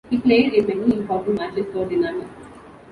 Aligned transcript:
He 0.09 0.17
played 0.17 0.55
in 0.55 0.65
many 0.65 0.97
important 1.01 1.37
matches 1.37 1.67
for 1.71 1.85
Dinamo. 1.85 2.27